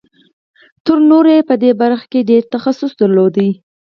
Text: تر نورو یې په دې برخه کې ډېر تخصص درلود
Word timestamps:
تر 0.85 0.97
نورو 1.09 1.29
یې 1.37 1.41
په 1.49 1.55
دې 1.61 1.71
برخه 1.81 2.05
کې 2.11 2.27
ډېر 2.29 2.43
تخصص 2.53 2.91
درلود 3.01 3.35